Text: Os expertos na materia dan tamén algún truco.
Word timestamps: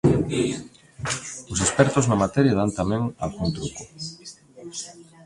Os 1.51 1.59
expertos 1.65 2.05
na 2.07 2.21
materia 2.23 2.57
dan 2.59 2.69
tamén 2.79 3.01
algún 3.25 3.49
truco. 3.55 3.83